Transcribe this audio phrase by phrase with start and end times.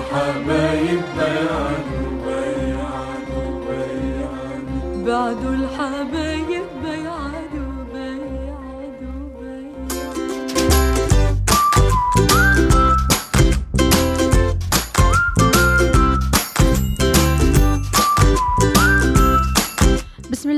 [0.00, 6.29] الحبايب بيعادوا بيعادوا بيعادوا بعدوا الحبايب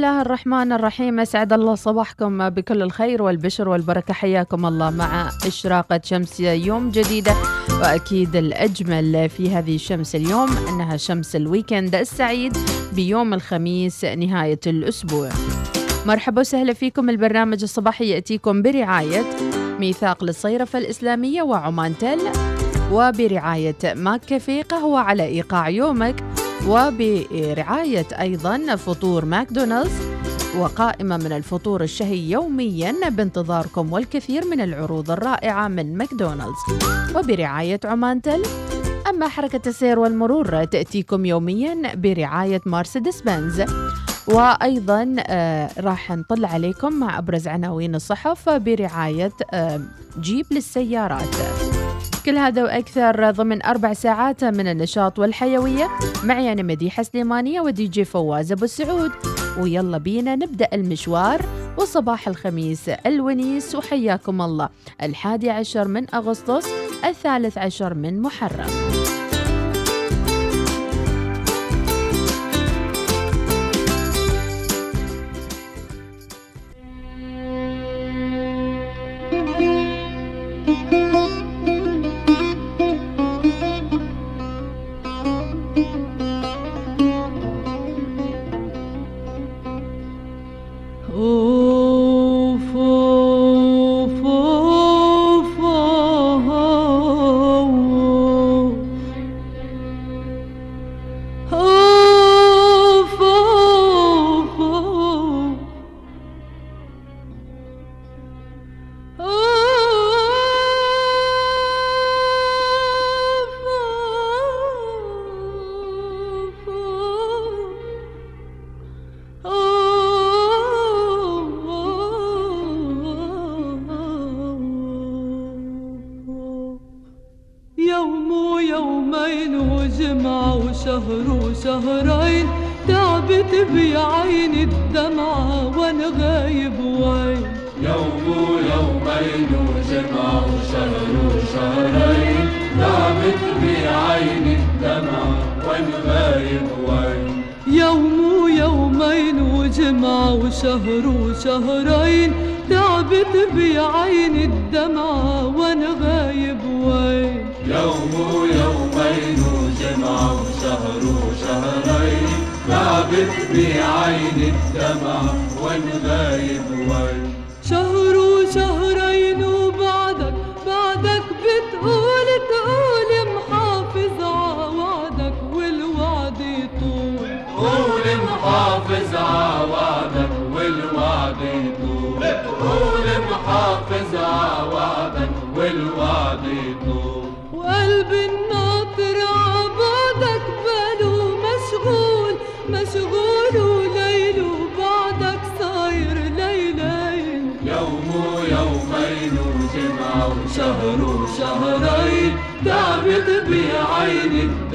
[0.03, 1.21] الله الرحمن الرحيم.
[1.21, 4.15] اسعد الله صباحكم بكل الخير والبشر والبركة.
[4.15, 7.35] حياكم الله مع إشراقة شمس يوم جديدة.
[7.81, 12.57] وأكيد الأجمل في هذه الشمس اليوم أنها شمس ال weekend السعيد
[12.93, 15.29] بيوم الخميس نهاية الأسبوع.
[16.07, 17.11] مرحبا وسهلا فيكم.
[17.11, 19.25] البرنامج الصباحي يأتيكم برعاية
[19.81, 22.21] ميثاق للصيرفة الإسلامية وعمان تل.
[22.93, 26.25] وبرعاية ماك كافيه قهوة على إيقاع يومك.
[26.69, 29.93] وبرعاية أيضا فطور ماكدونالدز
[30.59, 36.63] وقائمة من الفطور الشهي يوميا بانتظاركم والكثير من العروض الرائعة من ماكدونالدز.
[37.17, 38.43] وبرعاية عمان تل
[39.11, 43.63] أما حركة السير والمرور تأتيكم يوميا برعاية مرسيدس بنز
[44.27, 49.81] وأيضا آه راح نطل عليكم مع أبرز عناوين الصحف برعاية آه
[50.21, 51.37] جيب للسيارات.
[52.27, 55.89] كل هذا وأكثر ضمن أربع ساعات من النشاط والحيوية.
[56.25, 59.11] معي أنا مديحة سليمانية ودي جي فواز أبو السعود
[59.59, 61.43] ويلا بينا نبدأ المشوار
[61.79, 64.69] وصباح الخميس الونيس وحياكم الله.
[65.03, 66.69] الحادي عشر من أغسطس
[67.05, 68.71] الثالث عشر من محرم.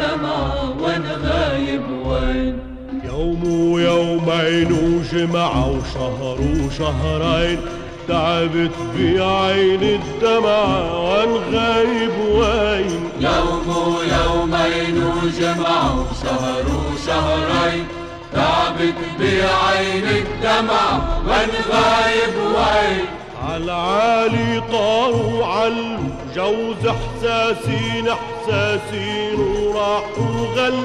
[0.02, 2.60] الدمعة وأنا غايب وين؟
[3.04, 7.60] يوم ويومين وجمعة وشهر وشهرين
[8.08, 17.86] تعبت بعين الدمعة وان غايب وين؟ يوم ويومين وجمعة وشهر وشهرين
[18.34, 23.06] تعبت بعين الدمع وين غايب وين؟
[23.48, 25.98] عالعالي طاروا علوا
[26.36, 30.80] جوز إحساسين إحساسين وراحوا غل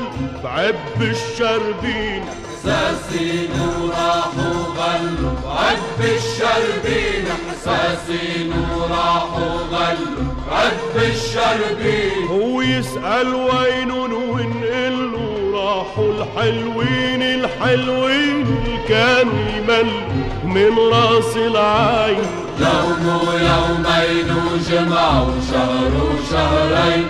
[0.45, 2.23] بعب الشربين.
[2.53, 3.51] حساسين
[3.81, 7.25] وراحوا غلوا عد الشربين.
[7.51, 12.27] حساسين وراحوا غلوا عد الشربين.
[12.31, 22.27] هو يسأل وين ونقول له راحوا الحلوين الحلوين كانوا يملوا من راس العين.
[22.59, 27.07] يوم ويومين وجمعة وشهر وشهرين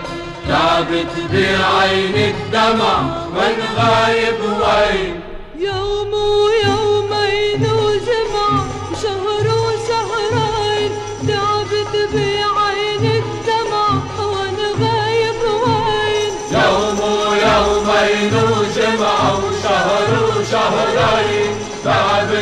[0.49, 2.95] تعبت بعين الدمع
[3.37, 5.21] وين غايب وين.
[5.59, 10.91] يوم ويومين وجمعة وشهر وشهرين
[11.29, 16.33] تعبت بعين الدمع وأنا غايب وين.
[16.53, 21.42] يوم ويومين وجمعة وشهر وشهرين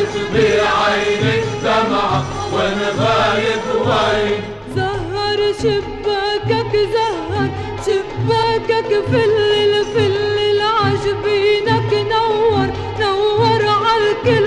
[0.00, 4.40] تعبت بعين الدمع وين غايب وين؟
[4.76, 7.49] زهر شباكك زهر
[7.87, 12.66] شباكك فل فل عجبينك نور
[13.00, 14.47] نور عالكل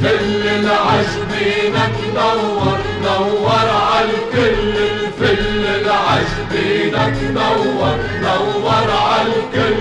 [0.00, 9.74] كل العجبينك نور نور عالكل الفل العجبينك نور نور عالكل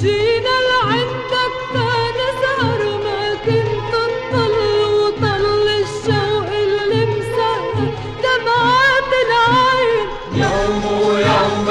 [0.00, 0.65] جينا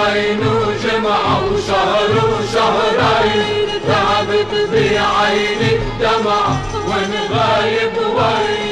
[0.05, 6.47] ويومين وجمعة وشهر وشهرين تعبت بعين الدمع
[6.88, 8.64] وين غايب وين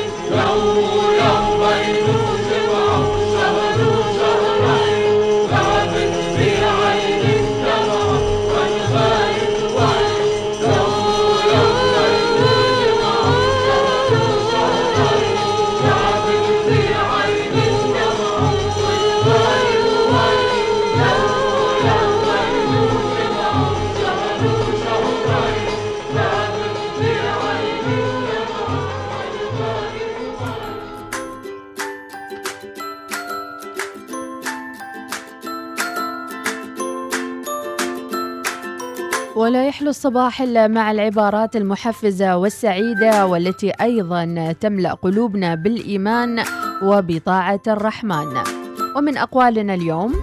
[39.54, 46.44] ولا يحلو الصباح إلا مع العبارات المحفزة والسعيدة والتي أيضا تملأ قلوبنا بالإيمان
[46.84, 48.28] وبطاعة الرحمن.
[48.96, 50.14] ومن أقوالنا اليوم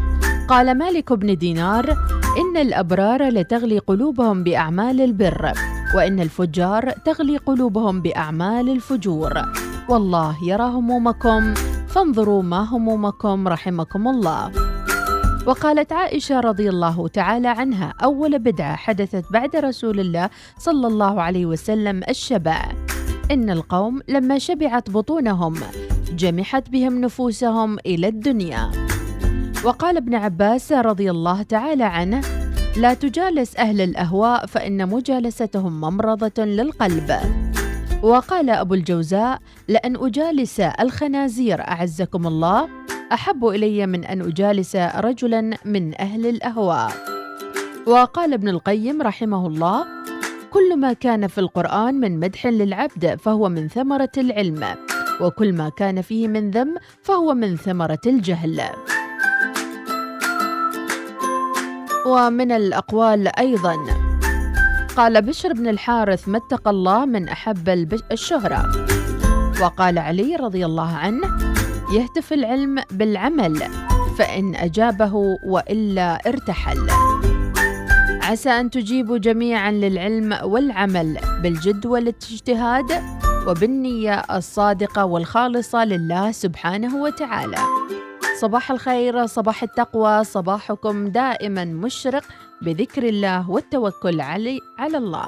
[0.48, 1.90] قال مالك بن دينار
[2.40, 5.52] إن الأبرار لتغلي قلوبهم بأعمال البر
[5.94, 9.32] وإن الفجار تغلي قلوبهم بأعمال الفجور.
[9.88, 11.54] والله يرى همومكم
[11.88, 14.69] فانظروا ما همومكم رحمكم الله.
[15.46, 21.46] وقالت عائشة رضي الله تعالى عنها أول بدعة حدثت بعد رسول الله صلى الله عليه
[21.46, 22.72] وسلم الشبع
[23.30, 25.54] إن القوم لما شبعت بطونهم
[26.12, 28.70] جمحت بهم نفوسهم إلى الدنيا.
[29.64, 32.20] وقال ابن عباس رضي الله تعالى عنه
[32.76, 37.16] لا تجالس أهل الأهواء فإن مجالستهم ممرضة للقلب.
[38.02, 42.68] وقال أبو الجوزاء لأن أجالس الخنازير أعزكم الله.
[43.12, 46.92] أحب إلي من أن أجالس رجلا من أهل الأهواء.
[47.86, 49.84] وقال ابن القيم رحمه الله
[50.50, 54.64] كل ما كان في القرآن من مدح للعبد فهو من ثمرة العلم
[55.20, 58.62] وكل ما كان فيه من ذم فهو من ثمرة الجهل.
[62.06, 63.76] ومن الأقوال أيضا
[64.96, 68.86] قال بشر بن الحارث ما اتقى الله من أحب البش- الشهرة.
[69.62, 71.26] وقال علي رضي الله عنه
[71.92, 73.62] يهتف العلم بالعمل
[74.18, 75.14] فإن أجابه
[75.46, 76.90] وإلا ارتحل.
[78.22, 83.02] عسى أن تجيبوا جميعا للعلم والعمل بالجد والاجتهاد
[83.48, 87.58] وبالنية الصادقة والخالصة لله سبحانه وتعالى.
[88.40, 92.24] صباح الخير صباح التقوى صباحكم دائما مشرق
[92.62, 95.26] بذكر الله والتوكل علي على الله.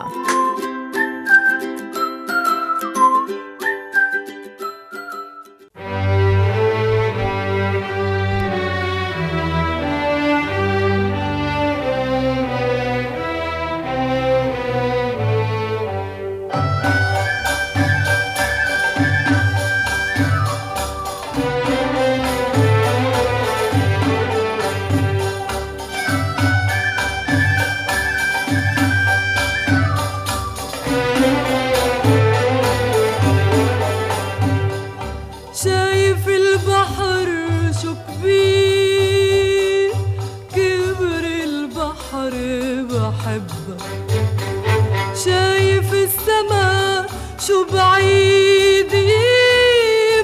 [47.47, 48.93] شو بعيد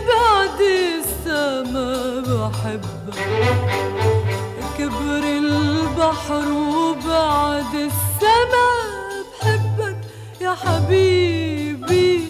[0.09, 3.19] بعد السما بحبك.
[4.79, 8.69] كبر البحر وبعد السما
[9.41, 9.99] بحبك.
[10.41, 12.29] يا حبيبي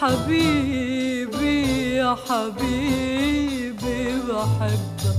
[0.00, 5.18] حبيبي يا حبيبي بحبك.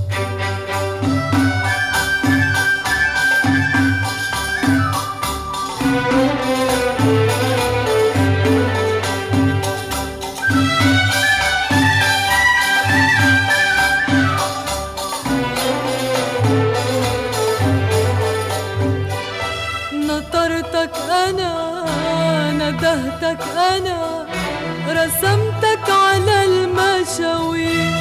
[25.04, 27.92] رسمتك على المشاوير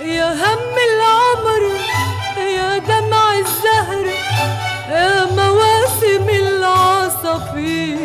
[0.00, 1.62] يا هم العمر
[2.56, 4.06] يا دمع الزهر
[4.88, 6.26] يا مواسم
[7.48, 8.00] العصافير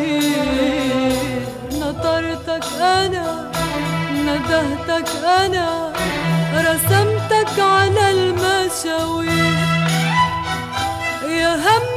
[1.72, 3.52] نطرتك أنا
[4.14, 5.94] ندهتك أنا
[6.58, 9.56] رسمتك على المشاوير
[11.28, 11.91] يا هم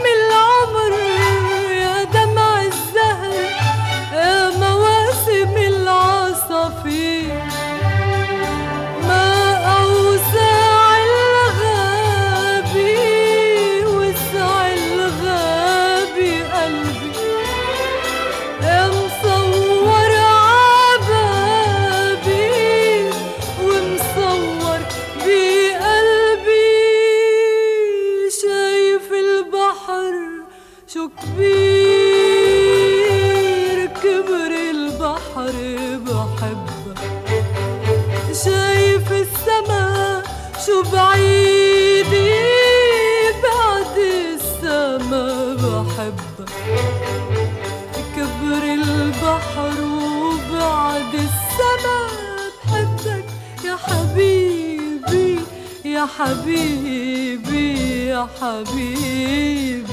[56.24, 59.83] حبيبي يا حبيبي.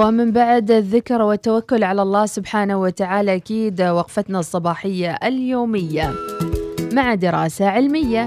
[0.00, 6.14] ومن بعد الذكر والتوكل على الله سبحانه وتعالى أكيد وقفتنا الصباحية اليومية
[6.92, 8.26] مع دراسة علمية.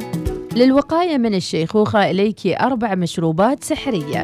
[0.56, 4.24] للوقاية من الشيخوخة إليك أربع مشروبات سحرية.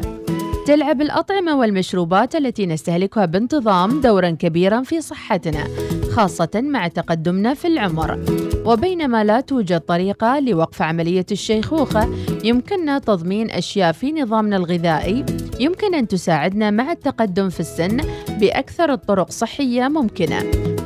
[0.66, 5.64] تلعب الأطعمة والمشروبات التي نستهلكها بانتظام دورا كبيرا في صحتنا
[6.10, 8.18] خاصة مع تقدمنا في العمر.
[8.64, 12.08] وبينما لا توجد طريقة لوقف عملية الشيخوخة
[12.44, 15.24] يمكننا تضمين أشياء في نظامنا الغذائي.
[15.60, 17.96] يمكن أن تساعدنا مع التقدم في السن
[18.40, 20.40] بأكثر الطرق صحية ممكنة.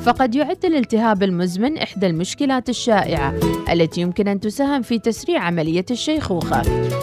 [0.05, 3.35] فقد يعد الالتهاب المزمن إحدى المشكلات الشائعة
[3.73, 6.63] التي يمكن أن تساهم في تسريع عملية الشيخوخة.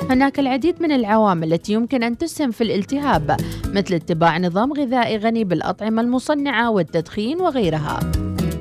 [0.09, 5.43] هناك العديد من العوامل التي يمكن أن تسهم في الالتهاب مثل اتباع نظام غذائي غني
[5.43, 7.99] بالأطعمة المصنعة والتدخين وغيرها.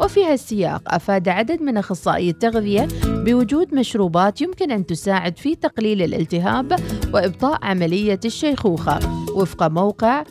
[0.00, 6.80] وفي هالسياق أفاد عدد من أخصائي التغذية بوجود مشروبات يمكن أن تساعد في تقليل الالتهاب
[7.14, 8.98] وإبطاء عملية الشيخوخة.
[9.34, 10.24] وفق موقع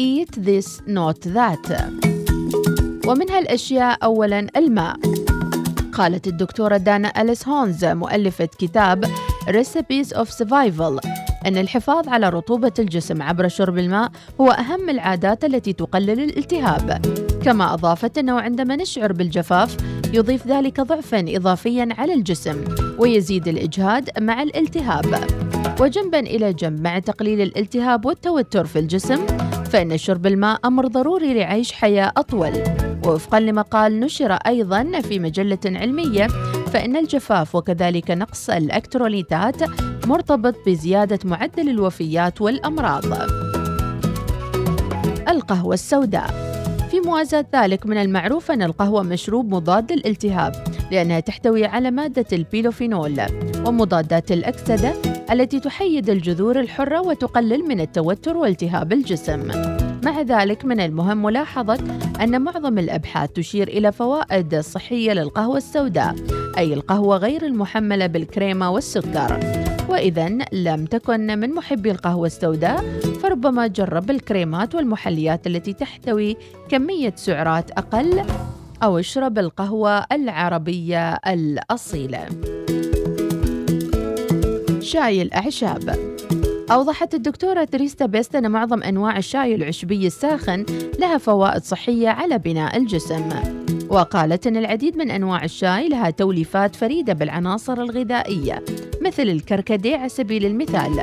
[0.00, 1.72] Eat This Not That.
[3.06, 4.96] ومن هالأشياء أولا الماء.
[5.92, 9.04] قالت الدكتورة دانا أليس هونز مؤلفة كتاب
[9.46, 11.00] Recipes of Survival.
[11.46, 17.06] أن الحفاظ على رطوبة الجسم عبر شرب الماء هو أهم العادات التي تقلل الالتهاب.
[17.44, 19.76] كما أضافت أنه عندما نشعر بالجفاف
[20.12, 22.64] يضيف ذلك ضعفا إضافيا على الجسم
[22.98, 25.24] ويزيد الإجهاد مع الالتهاب.
[25.80, 29.26] وجنبا إلى جنب مع تقليل الالتهاب والتوتر في الجسم
[29.70, 32.52] فإن شرب الماء أمر ضروري لعيش حياة أطول.
[33.06, 36.26] ووفقا لمقال نشر أيضا في مجلة علمية
[36.72, 39.56] فإن الجفاف وكذلك نقص الأكتروليتات
[40.06, 43.04] مرتبط بزيادة معدل الوفيات والأمراض.
[45.28, 46.26] القهوة السوداء
[46.90, 50.52] في موازاة ذلك من المعروف أن القهوة مشروب مضاد للالتهاب
[50.92, 53.20] لأنها تحتوي على مادة البيلوفينول
[53.66, 54.92] ومضادات الأكسدة
[55.32, 59.50] التي تحيد الجذور الحرة وتقلل من التوتر والتهاب الجسم.
[60.04, 61.78] مع ذلك من المهم ملاحظة
[62.20, 66.14] أن معظم الأبحاث تشير إلى فوائد صحية للقهوة السوداء
[66.58, 72.84] أي القهوة غير المحملة بالكريمة والسكر وإذا لم تكن من محبي القهوة السوداء
[73.22, 76.36] فربما جرب الكريمات والمحليات التي تحتوي
[76.68, 78.24] كمية سعرات أقل
[78.82, 82.26] أو اشرب القهوة العربية الأصيلة.
[84.80, 85.96] شاي الأعشاب.
[86.70, 90.66] أوضحت الدكتورة تريستا بيست أن معظم أنواع الشاي العشبي الساخن
[90.98, 93.28] لها فوائد صحية على بناء الجسم.
[93.88, 98.62] وقالت أن العديد من أنواع الشاي لها توليفات فريدة بالعناصر الغذائية
[99.02, 101.02] مثل الكركديه على سبيل المثال.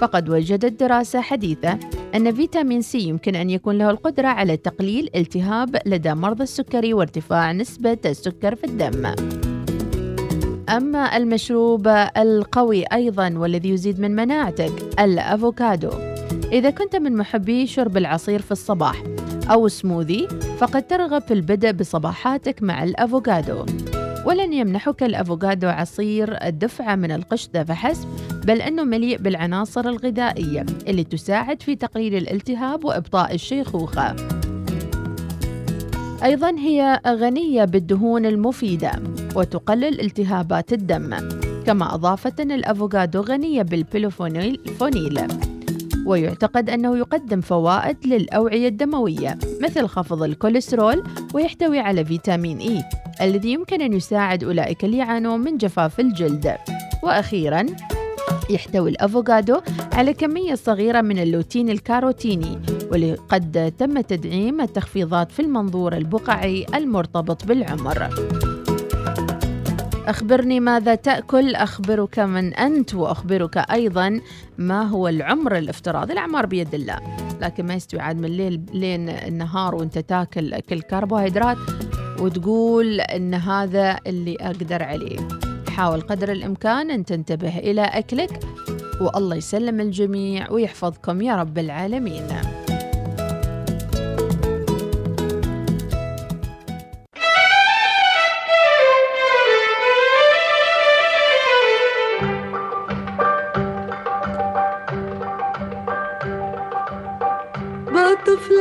[0.00, 1.78] فقد وجدت دراسة حديثة
[2.14, 7.52] أن فيتامين C يمكن أن يكون له القدرة على تقليل التهاب لدى مرضى السكري وارتفاع
[7.52, 9.06] نسبة السكر في الدم.
[10.68, 15.90] أما المشروب القوي أيضا والذي يزيد من مناعتك الأفوكادو.
[16.52, 19.02] إذا كنت من محبي شرب العصير في الصباح
[19.50, 20.28] أو سموذي
[20.58, 23.66] فقد ترغب في البدء بصباحاتك مع الأفوكادو.
[24.26, 28.08] ولن يمنحك الأفوكادو عصير دفعة من القشطة فحسب
[28.44, 34.16] بل أنه مليء بالعناصر الغذائية اللي تساعد في تقليل الالتهاب وإبطاء الشيخوخة.
[36.24, 38.92] أيضا هي غنية بالدهون المفيدة
[39.34, 41.16] وتقلل التهابات الدم
[41.66, 44.60] كما أضافت أن الأفوكادو غنية بالبوليفينول
[46.06, 52.84] ويعتقد أنه يقدم فوائد للأوعية الدموية مثل خفض الكوليسترول ويحتوي على فيتامين E
[53.20, 56.56] الذي يمكن أن يساعد أولئك اللي يعانون من جفاف الجلد.
[57.02, 57.66] وأخيراً
[58.50, 59.60] يحتوي الأفوكادو
[59.92, 62.58] على كمية صغيرة من اللوتين الكاروتيني
[62.90, 68.08] واللي قد تم تدعيم التخفيضات في المنظور البقعي المرتبط بالعمر.
[70.08, 74.20] أخبرني ماذا تأكل أخبرك من أنت وأخبرك أيضا
[74.58, 76.12] ما هو العمر الافتراضي.
[76.12, 76.98] الأعمار بيد الله
[77.40, 81.56] لكن ما يستوي عاد من الليل لين النهار وأنت تاكل أكل كربوهيدرات
[82.20, 85.18] وتقول إن هذا اللي أقدر عليه.
[85.68, 88.40] حاول قدر الإمكان أن تنتبه إلى أكلك
[89.00, 92.26] والله يسلم الجميع ويحفظكم يا رب العالمين.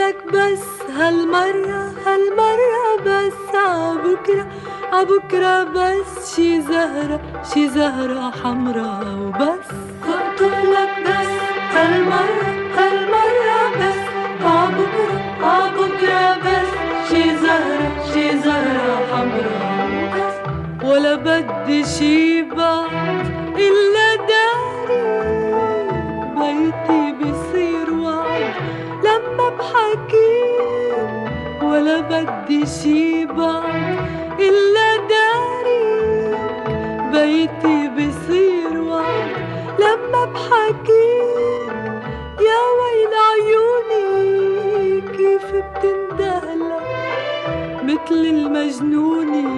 [0.06, 3.56] بطفلك بس هالمرة هالمرة بس.
[3.56, 4.48] عبكرة
[4.94, 6.36] عبكرة بس.
[6.36, 7.20] شي زهرة
[7.54, 9.70] شي زهرة حمرا وبس.
[10.06, 11.32] بطفلك بس
[11.76, 14.02] هالمرة هالمرة بس.
[14.46, 16.70] عبكرة عبكرة بس.
[17.10, 19.58] شي زهرة شي زهرة حمرا
[19.96, 20.36] وبس.
[20.84, 23.26] ولا بدي شي بعد
[23.58, 25.06] إلا داري
[26.38, 27.55] بيتي وعد
[29.46, 30.42] لما بحكي
[31.62, 32.66] ولا بدي
[33.26, 34.00] بعد
[34.40, 36.36] إلا داري
[37.12, 39.30] بيتي بصير وعد
[39.80, 41.10] لما بحكي
[42.48, 46.86] يا ويل عيوني كيف بتندهلك؟
[47.84, 49.50] مثل المجنونة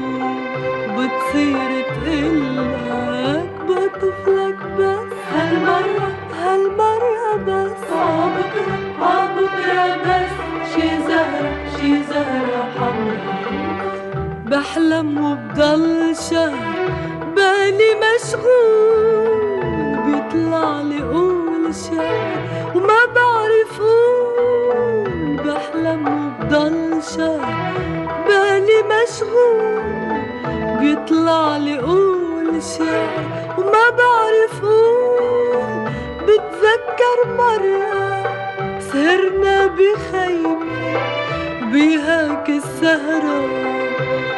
[0.97, 5.13] بتصير تقلك بطفلك بس.
[5.33, 6.11] هالمرة
[6.43, 7.83] هالمرة بس
[9.01, 10.35] عبكرة بس
[10.73, 13.37] شي زهرة شي زهرة حمرا
[14.45, 16.75] بحلم وبضل شهر
[17.35, 19.27] بالي مشغول
[20.05, 22.37] بيطلع لي قول شعر
[22.75, 27.55] وما بعرف قول بحلم وبضل شهر
[28.27, 29.77] بالي مشغول
[30.79, 33.09] بيطلع لي قول شعر
[33.57, 35.87] وما بعرف قول
[36.23, 36.86] بتذكر
[37.37, 38.23] مرة
[38.79, 40.57] سهرنا بخيمة
[41.71, 43.41] بهاك السهرة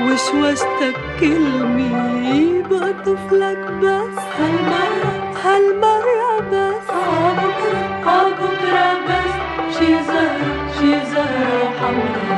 [0.03, 2.19] وشوشتك كلمة.
[2.69, 6.89] بقطف لك بس هالمرة هالمرة بس.
[6.89, 9.33] عبكرة عبكرة بس.
[9.79, 12.28] شي زهرة شي زهرة حمرا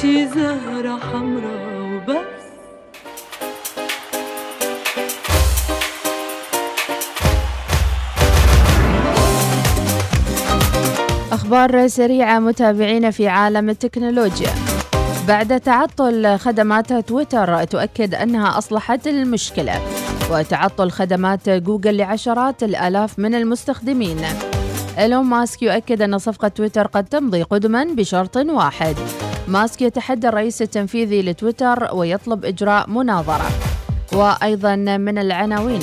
[0.00, 2.38] شي زهرة حمرا وبس
[11.32, 14.50] أخبار سريعة متابعين في عالم التكنولوجيا.
[15.28, 19.80] بعد تعطل خدمات تويتر تؤكد أنها أصلحت المشكلة.
[20.30, 24.18] وتعطل خدمات جوجل لعشرات الآلاف من المستخدمين.
[24.98, 28.96] إيلون ماسك يؤكد أن صفقة تويتر قد تمضي قدما بشرط واحد.
[29.48, 33.50] ماسك يتحدى الرئيس التنفيذي لتويتر ويطلب إجراء مناظرة.
[34.12, 35.80] وأيضا من العناوين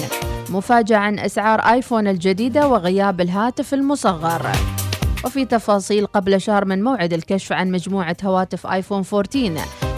[0.50, 4.52] مفاجأة عن أسعار آيفون الجديدة وغياب الهاتف المصغر.
[5.26, 9.52] وفي تفاصيل قبل شهر من موعد الكشف عن مجموعة هواتف آيفون 14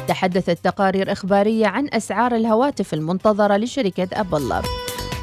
[0.08, 4.54] تحدثت تقارير إخبارية عن أسعار الهواتف المنتظرة لشركة أبل.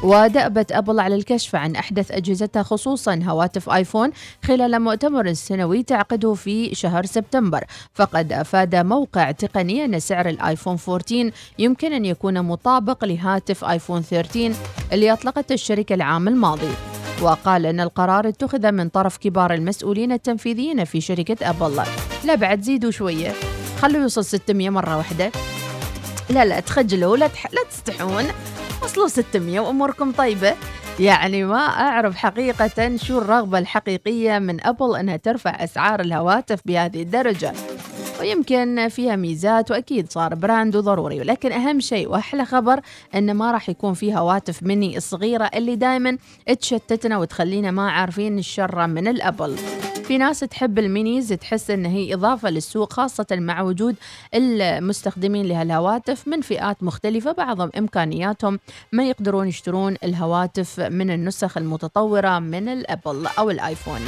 [0.03, 4.11] ودأبت أبل على الكشف عن أحدث أجهزتها خصوصا هواتف آيفون
[4.43, 7.63] خلال مؤتمر سنوي تعقده في شهر سبتمبر.
[7.93, 14.53] فقد أفاد موقع تقني أن سعر الآيفون 14 يمكن أن يكون مطابق لهاتف آيفون 13
[14.93, 16.71] اللي أطلقته الشركة العام الماضي.
[17.21, 21.83] وقال أن القرار اتخذ من طرف كبار المسؤولين التنفيذيين في شركة أبل.
[22.25, 23.33] لا بعد زيدوا شوية.
[23.81, 25.31] خلوا يوصل 600 مرة واحدة.
[26.29, 27.53] لا لا تخجلوا لا, تح...
[27.53, 28.23] لا تستحون.
[28.85, 30.55] وصلوا 600 وأموركم طيبة.
[30.99, 37.53] يعني ما أعرف حقيقة شو الرغبة الحقيقية من أبل أنها ترفع أسعار الهواتف بهذه الدرجة.
[38.19, 42.79] ويمكن فيها ميزات وأكيد صار brand وضروري ولكن أهم شيء وأحلى خبر
[43.15, 46.17] انه ما راح يكون في هواتف مني الصغيره اللي دائما
[46.59, 49.55] تشتتنا وتخلينا ما عارفين الشر من الأبل.
[50.07, 53.95] في ناس تحب ال minis تحس إن هي إضافة للسوق خاصة مع وجود
[54.33, 57.31] المستخدمين لهالهواتف من فئات مختلفة.
[57.31, 58.59] بعضهم إمكانياتهم
[58.91, 64.01] ما يقدرون يشترون الهواتف من النسخ المتطورة من الأبل أو الآيفون.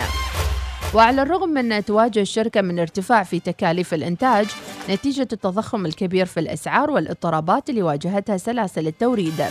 [0.93, 4.47] وعلى الرغم من تواجه الشركة من ارتفاع في تكاليف الإنتاج
[4.89, 9.43] نتيجة التضخم الكبير في الأسعار والإضطرابات اللي واجهتها سلاسل التوريد.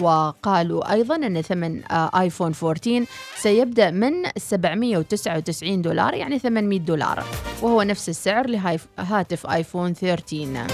[0.00, 3.04] وقالوا أيضا أن ثمن آيفون 14
[3.36, 7.24] سيبدأ من 799 دولار يعني 800 دولار
[7.62, 10.66] وهو نفس السعر لهاتف آيفون 13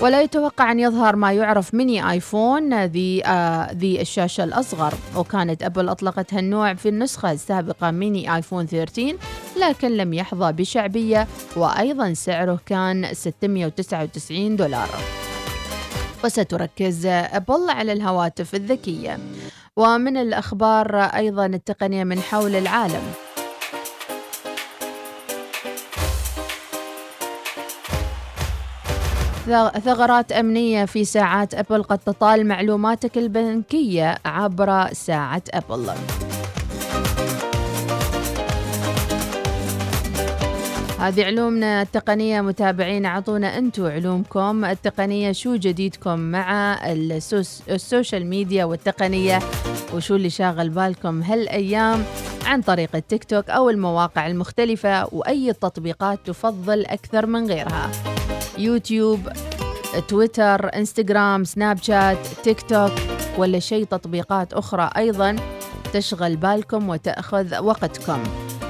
[0.00, 4.94] ولا يتوقع أن يظهر ما يعرف mini iPhone ذي آه ذي الشاشة الأصغر.
[5.16, 9.16] وكانت أبل أطلقت هالنوع في النسخة السابقة mini iPhone 13
[9.60, 14.88] لكن لم يحظى بشعبية وأيضا سعره كان 699 دولار.
[16.24, 19.18] وستركز أبل على الهواتف الذكية.
[19.76, 23.12] ومن الأخبار أيضا التقنية من حول العالم.
[29.84, 35.94] ثغرات أمنية في ساعات أبل قد تطال معلوماتك البنكية عبر ساعة أبل.
[41.00, 44.64] هذه علومنا التقنية متابعين أعطونا أنتم علومكم.
[44.64, 46.78] التقنية شو جديدكم مع
[47.68, 49.38] ال social media والتقنية؟
[49.94, 52.04] وشو اللي شاغل بالكم هالأيام
[52.44, 57.90] عن طريق التيك توك أو المواقع المختلفة؟ وأي تطبيقات تفضل أكثر من غيرها؟
[58.58, 59.20] يوتيوب
[60.08, 62.92] تويتر إنستغرام سناب شات تيك توك
[63.38, 65.36] ولا شيء تطبيقات أخرى أيضا
[65.92, 68.22] تشغل بالكم وتأخذ وقتكم.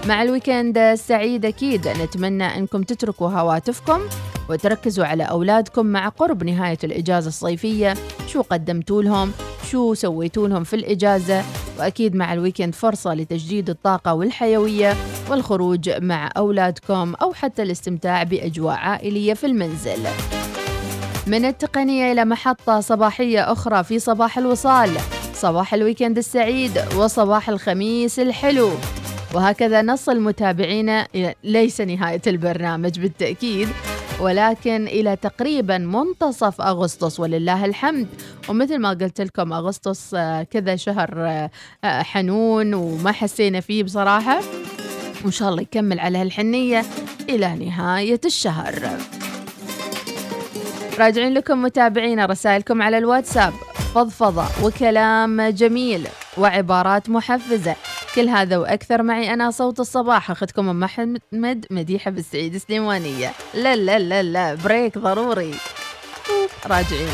[0.07, 1.88] مع ال weekend السعيد أكيد.
[1.88, 4.01] نتمنى أنكم تتركوا هواتفكم
[4.49, 7.95] وتركزوا على أولادكم مع قرب نهاية الإجازة الصيفية.
[8.27, 9.33] شو قدمتوا لهم؟
[9.71, 11.45] شو سويتوا لهم في الإجازة؟
[11.79, 14.95] وأكيد مع ال weekend فرصة لتجديد الطاقة والحيوية
[15.31, 20.07] والخروج مع أولادكم أو حتى الاستمتاع بأجواء عائلية في المنزل.
[21.27, 24.90] من التقنية إلى محطة صباحية أخرى في صباح الوصال
[25.35, 28.71] صباح الويكند السعيد وصباح الخميس الحلو.
[29.34, 31.06] وهكذا نصل متابعينا
[31.44, 33.68] ليس نهاية البرنامج بالتأكيد
[34.20, 38.08] ولكن إلى تقريبا منتصف أغسطس ولله الحمد.
[38.48, 41.50] ومثل ما قلت لكم أغسطس آه، كذا شهر آه،
[41.84, 44.40] آه، حنون وما حسينا فيه بصراحة.
[45.24, 46.84] وإن شاء الله يكمل على هالحنية
[47.28, 48.98] إلى نهاية الشهر.
[50.98, 53.52] راجعين لكم متابعينا رسائلكم على الواتساب
[53.94, 56.08] فضفضة وكلام جميل
[56.38, 57.76] وعبارات محفزة.
[58.16, 63.98] كل هذا وأكثر معي أنا صوت الصباح أخذكم أم محمد مديحة بالسعيد سليمانية لا لا
[63.98, 65.55] لا لا بريك ضروري.
[66.66, 67.09] راجعين.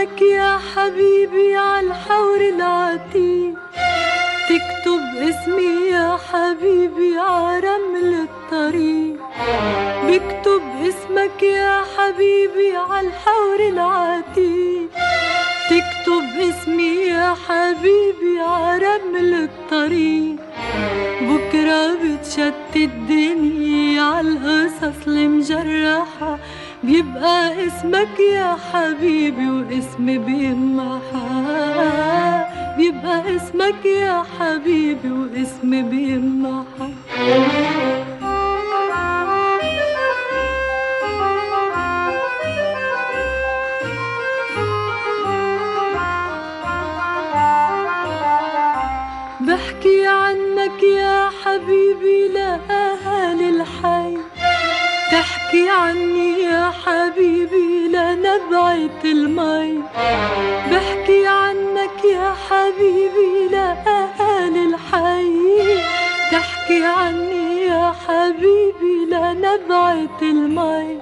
[0.00, 3.54] اسمك يا حبيبي على الحور العتيق.
[4.48, 9.20] تكتب اسمي يا حبيبي على رمل الطريق.
[10.06, 14.88] بكتب اسمك يا حبيبي على الحور العتيق.
[15.70, 20.36] تكتب اسمي يا حبيبي على رمل الطريق.
[21.22, 26.38] بكرة بتشتت الدنيا على القصص المجرحة
[26.82, 31.28] بيبقى اسمك يا حبيبي واسمي بيمحى.
[32.76, 36.90] بيبقى اسمك يا حبيبي واسمي بيمحى.
[49.40, 52.39] بحكي عنك يا حبيبي لأهل
[55.70, 59.82] عني يا حبيبي لنبعة المي.
[60.70, 65.80] بحكي عنك يا حبيبي لأهل الحي.
[66.32, 70.98] تحكي عني يا حبيبي لنبعة المي.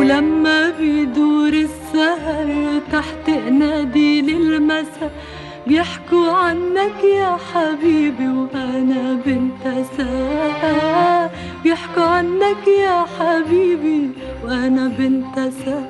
[0.00, 5.10] ولما بيدور السهر تحت نادي المساء
[5.66, 11.30] بيحكوا عنك يا حبيبي وأنا بنت ساعة
[11.64, 14.10] بيحكوا عنك يا حبيبي
[14.44, 15.88] وأنا بنت ساعة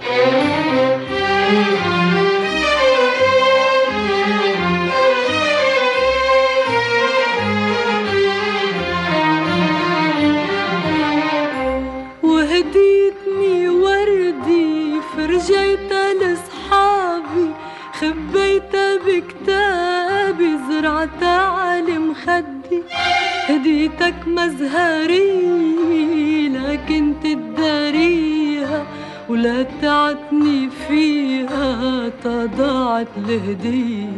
[20.80, 22.82] زرعتها على مخدي
[23.48, 25.28] هديتك مزهري
[26.48, 28.86] لكن تداريها
[29.28, 34.12] ولا تعتني فيها تضاعت الهدية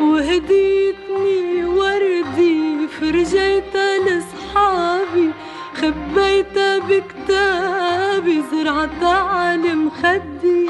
[0.00, 5.30] وهديتني وردي فرجيتها لصحابي
[5.74, 10.66] خبيتها بكتابي زرعتها على مخدي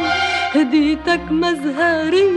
[0.54, 2.32] هديتك مزهري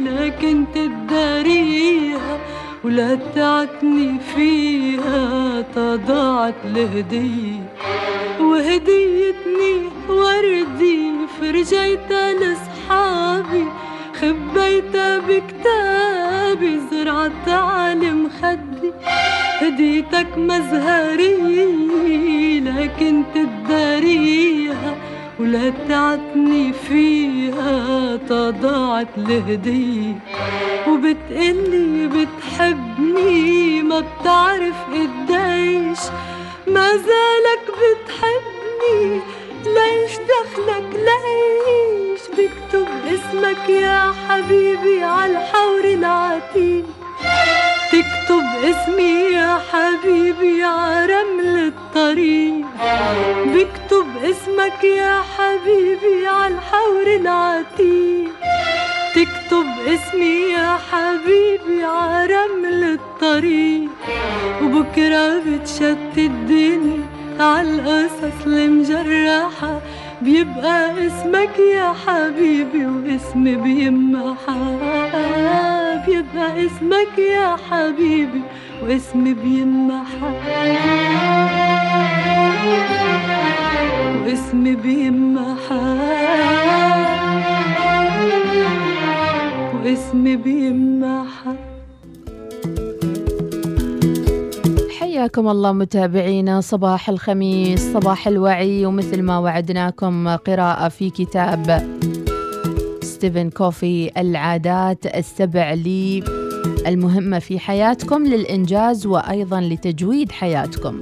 [0.00, 2.38] لكن تداريها
[2.84, 7.60] ولا تعتني فيها تضاعت الهدية
[8.40, 9.74] وهديتني
[10.08, 11.10] وردي
[11.40, 13.64] فرجيتها لصحابي
[14.20, 18.92] خبيتها بكتابي زرعتها على مخدي
[19.60, 21.34] هديتك مزهري
[22.60, 24.96] لكن تداريها
[25.40, 30.14] ولا تعتني فيها تضاعت الهدية
[30.88, 35.98] وبتقلي بتحبني ما بتعرف قديش.
[36.66, 39.20] ما زالك بتحبني
[39.64, 46.84] ليش دخلك ليش بكتب اسمك يا حبيبي على الحور العتيق.
[47.92, 52.66] تكتب اسمي يا حبيبي على رمل الطريق.
[53.46, 58.30] بكتب اسمك يا حبيبي على الحور العتيق.
[59.14, 63.90] تكتب اسمي يا حبيبي على رمل الطريق.
[64.62, 67.02] وبكرة بتشتت الدنيا
[67.40, 69.80] عالقصص المجرحة
[70.22, 75.79] بيبقى اسمك يا حبيبي واسمي بيمحى.
[76.06, 78.42] بيبقى اسمك يا حبيبي
[78.82, 80.32] واسمي بيمحى
[84.26, 85.96] واسمي بيمحى
[89.84, 91.54] واسمي بيمحى
[95.00, 101.88] حياكم الله متابعينا صباح الخميس صباح الوعي ومثل ما وعدناكم قراءة في كتاب
[103.20, 106.24] ستيفن كوفي العادات السبع لي
[106.86, 111.00] المهمة في حياتكم للإنجاز وأيضا لتجويد حياتكم.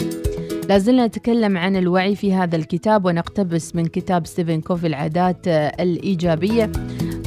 [0.69, 5.49] لازلنا نتكلم عن الوعي في هذا الكتاب ونقتبس من كتاب ستيفن كوفي العادات
[5.81, 6.73] الإيجابية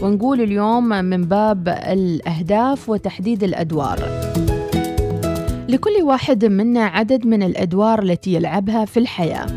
[0.02, 4.00] ونقول اليوم من باب الأهداف وتحديد الأدوار.
[5.70, 9.48] لكل واحد منا عدد من الأدوار التي يلعبها في الحياة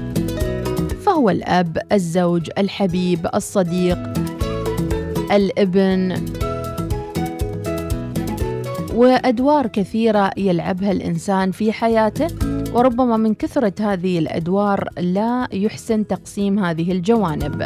[1.07, 4.14] فهو الأب، الزوج، الحبيب، الصديق،
[5.33, 6.14] الابن.
[8.95, 12.27] وأدوار كثيرة يلعبها الإنسان في حياته
[12.75, 17.62] وربما من كثرة هذه الأدوار لا يحسن تقسيم هذه الجوانب.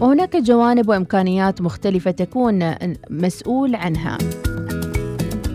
[0.00, 2.74] وهناك جوانب وإمكانيات مختلفة تكون
[3.10, 4.18] مسؤول عنها.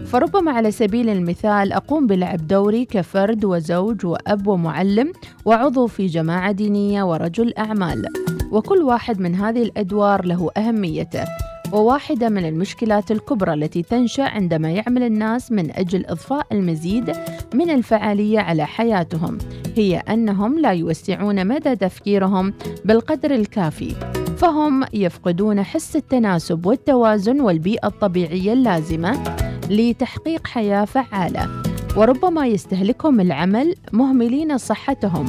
[0.06, 5.14] فربما على سبيل المثال أقوم بلعب دوري كفرد وزوج وأب ومعلم
[5.46, 8.06] وعضو في جماعة دينية ورجل أعمال.
[8.54, 11.24] وكل واحد من هذه الأدوار له أهميته
[11.72, 17.14] وواحدة من المشكلات الكبرى التي تنشأ عندما يعمل الناس من أجل إضفاء المزيد
[17.54, 19.38] من الفعالية على حياتهم
[19.76, 22.54] هي أنهم لا يوسعون مدى تفكيرهم
[22.86, 23.96] بالقدر الكافي
[24.38, 29.24] فهم يفقدون حس التناسب والتوازن والبيئة الطبيعية اللازمة
[29.70, 31.50] لتحقيق حياة فعالة
[31.98, 35.26] وربما يستهلكهم العمل مهملين صحتهم.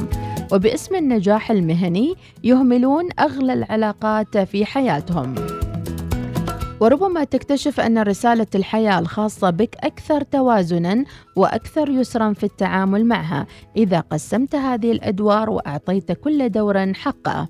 [0.51, 5.35] وباسم النجاح المهني يهملون أغلى العلاقات في حياتهم
[6.79, 13.99] وربما تكتشف أن رسالة الحياة الخاصة بك أكثر توازناً وأكثر يسرا في التعامل معها إذا
[13.99, 17.47] قسمت هذه الأدوار وأعطيت كل دور حقه.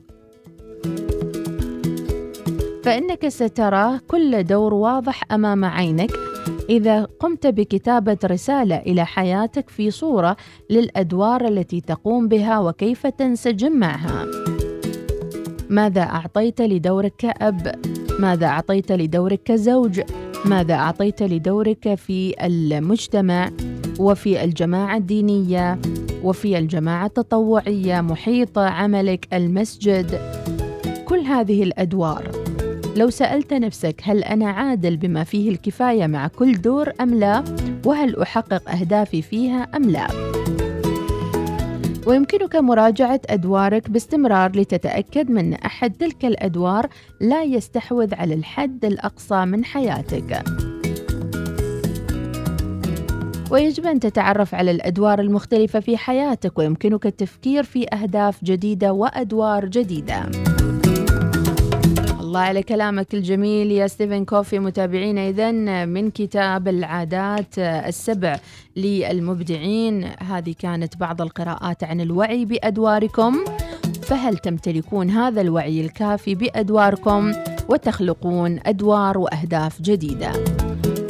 [2.83, 6.11] فإنك سترى كل دور واضح أمام عينك
[6.69, 10.37] إذا قمت بكتابة رسالة إلى حياتك في صورة
[10.69, 14.25] للأدوار التي تقوم بها وكيف تنسجم معها.
[15.69, 17.75] ماذا أعطيت لدورك كأب؟
[18.19, 20.01] ماذا أعطيت لدورك كزوج؟
[20.45, 23.51] ماذا أعطيت لدورك في المجتمع
[23.99, 25.79] وفي الجماعة الدينية
[26.23, 30.19] وفي الجماعة التطوعية محيط عملك المسجد
[31.05, 32.44] كل هذه الأدوار
[32.95, 37.43] لو سألت نفسك هل أنا عادل بما فيه الكفاية مع كل دور أم لا؟
[37.85, 40.07] وهل أحقق أهدافي فيها أم لا؟
[42.07, 46.87] ويمكنك مراجعة أدوارك باستمرار لتتأكد من أحد تلك الأدوار
[47.21, 50.43] لا يستحوذ على الحد الأقصى من حياتك.
[53.51, 60.29] ويجب أن تتعرف على الأدوار المختلفة في حياتك ويمكنك التفكير في أهداف جديدة وأدوار جديدة.
[62.35, 65.51] الله على كلامك الجميل يا ستيفن كوفي متابعينا إذا
[65.85, 68.39] من كتاب العادات السبع
[68.75, 70.03] للمبدعين.
[70.19, 73.45] هذه كانت بعض القراءات عن الوعي بأدواركم.
[74.01, 77.33] فهل تمتلكون هذا الوعي الكافي بأدواركم
[77.69, 80.31] وتخلقون أدوار وأهداف جديدة؟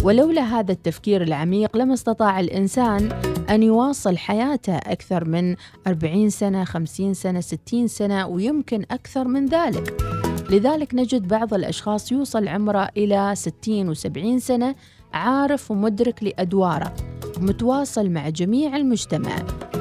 [0.04, 3.10] ولولا هذا التفكير العميق لما استطاع الإنسان
[3.50, 5.56] أن يواصل حياته أكثر من
[5.88, 10.15] 40 سنة 50 سنة 60 سنة ويمكن أكثر من ذلك.
[10.50, 14.76] لذلك نجد بعض الأشخاص يوصل عمره إلى 60 و70 سنة
[15.14, 16.94] عارف ومدرك لأدواره
[17.38, 19.36] متواصل مع جميع المجتمع.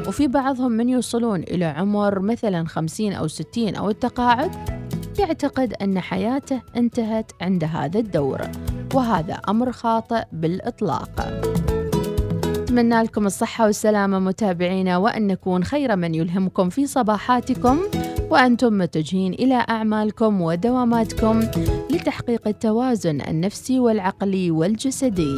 [0.08, 4.50] وفي بعضهم من يوصلون إلى عمر مثلا 50 أو 60 أو التقاعد
[5.18, 8.40] يعتقد أن حياته انتهت عند هذا الدور.
[8.94, 11.20] وهذا أمر خاطئ بالإطلاق.
[12.44, 17.78] أتمنى لكم الصحة والسلامة متابعينا وأن نكون خير من يلهمكم في صباحاتكم.
[18.30, 21.40] وأنتم متجهين إلى أعمالكم ودواماتكم
[21.90, 25.36] لتحقيق التوازن النفسي والعقلي والجسدي.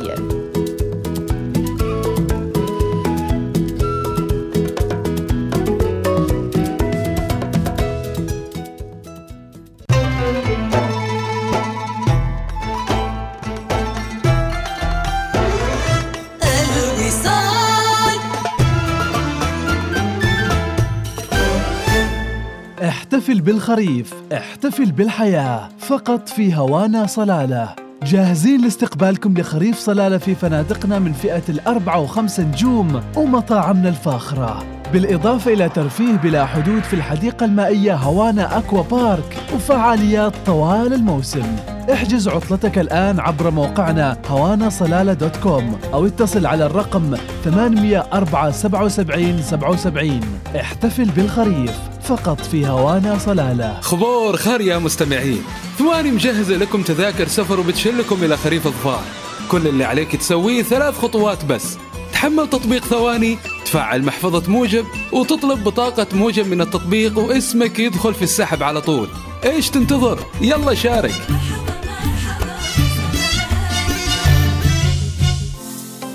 [23.17, 27.75] احتفل بالخريف احتفل بالحياة فقط في هوانا صلالة.
[28.03, 34.76] جاهزين لاستقبالكم لخريف صلالة في فنادقنا من فئة الأربعة وخمس نجوم ومطاعمنا الفاخرة.
[34.93, 41.57] بالإضافة إلى ترفيه بلا حدود في الحديقة المائية هوانا أكوا بارك وفعاليات طوال الموسم.
[41.93, 49.43] احجز عطلتك الآن عبر موقعنا هوانا صلالة دوت كوم أو اتصل على الرقم 804 77
[49.43, 50.21] 77
[50.57, 51.73] احتفل بالخريف
[52.03, 53.81] فقط في هوانا صلالة.
[53.81, 55.43] خبور خير يا مستمعين.
[55.79, 59.03] ثواني مجهزة لكم تذاكر سفر وبتشلكم إلى خريف الظفار.
[59.51, 61.79] كل اللي عليك تسويه ثلاث خطوات بس.
[62.17, 68.63] تحمل تطبيق ثواني تفعل محفظة موجب وتطلب بطاقة موجب من التطبيق واسمك يدخل في السحب
[68.63, 69.09] على طول.
[69.45, 71.15] إيش تنتظر؟ يلا شارك.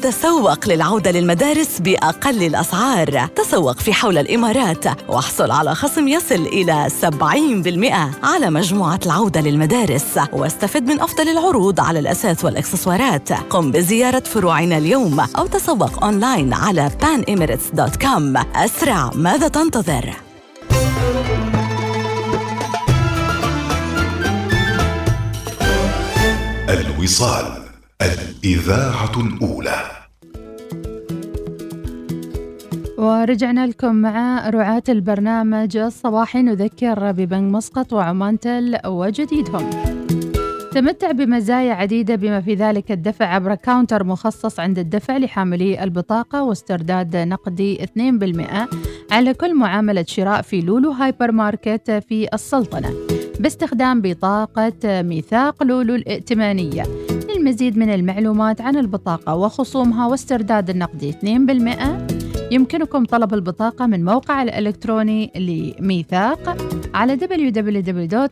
[0.01, 3.27] تسوق للعودة للمدارس بأقل الأسعار.
[3.27, 10.19] تسوق في حول الإمارات واحصل على خصم يصل إلى 70% على مجموعة العودة للمدارس.
[10.33, 13.33] واستفد من أفضل العروض على الأساس والإكسسوارات.
[13.33, 20.13] قم بزيارة فروعنا اليوم أو تسوق أونلاين على panemirates.com أسرع ماذا تنتظر؟
[26.69, 27.60] الوصال.
[28.01, 29.81] الإذاعة الأولى.
[32.97, 36.41] ورجعنا لكم مع رعاة البرنامج الصباحي.
[36.41, 39.69] نذكر ببنك مسقط وعمان تل وجديدهم.
[40.71, 47.15] تمتع بمزايا عديدة بما في ذلك الدفع عبر counter مخصص عند الدفع لحاملي البطاقة واسترداد
[47.15, 48.67] نقدي 2%
[49.11, 52.93] على كل معاملة شراء في لولو هايبر ماركت في السلطنة
[53.39, 56.83] باستخدام بطاقة ميثاق لولو الائتمانية.
[57.41, 61.15] للمزيد من المعلومات عن البطاقة وخصومها واسترداد النقدي 2%
[62.51, 66.57] يمكنكم طلب البطاقة من موقع الإلكتروني لميثاق
[66.93, 68.31] على www.ميثاق.com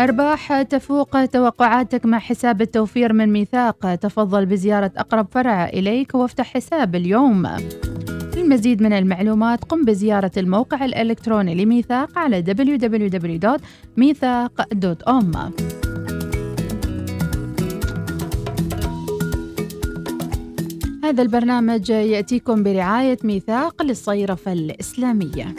[0.00, 3.94] أرباح تفوق توقعاتك مع حساب التوفير من ميثاق.
[3.94, 7.46] تفضل بزيارة أقرب فرع إليك وافتح حساب اليوم.
[8.50, 15.36] للمزيد من المعلومات قم بزيارة الموقع الإلكتروني لميثاق على www.ميثاق.com
[21.04, 25.54] هذا البرنامج يأتيكم برعاية ميثاق للصيرفة الإسلامية.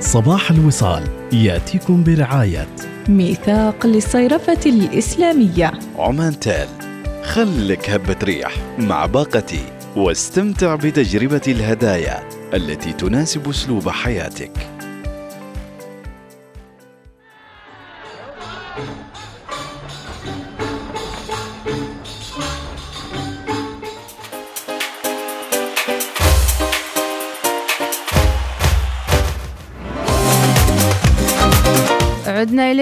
[0.00, 1.02] صباح الوصال
[1.32, 5.72] يأتيكم برعاية ميثاق للصيرفة الإسلامية.
[5.98, 6.68] عمان تال
[7.22, 9.60] خلك هبة ريح مع باقتي
[9.96, 12.22] واستمتع بتجربة الهدايا
[12.54, 14.71] التي تناسب أسلوب حياتك.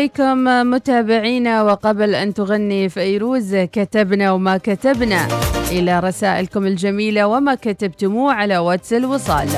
[0.00, 5.28] إليكم متابعينا وقبل أن تغني فيروز كتبنا وما كتبنا.
[5.70, 9.48] إلى رسائلكم الجميلة وما كتبتموه على واتس الوصال.